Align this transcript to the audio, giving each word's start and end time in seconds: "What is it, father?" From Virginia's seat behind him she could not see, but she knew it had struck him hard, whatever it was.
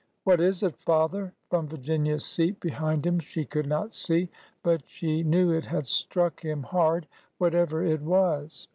"What 0.23 0.41
is 0.41 0.63
it, 0.63 0.75
father?" 0.77 1.31
From 1.51 1.67
Virginia's 1.67 2.25
seat 2.25 2.59
behind 2.59 3.05
him 3.05 3.19
she 3.19 3.45
could 3.45 3.67
not 3.67 3.93
see, 3.93 4.29
but 4.63 4.81
she 4.89 5.21
knew 5.21 5.51
it 5.51 5.65
had 5.65 5.85
struck 5.85 6.41
him 6.41 6.63
hard, 6.63 7.05
whatever 7.37 7.85
it 7.85 8.01
was. 8.01 8.67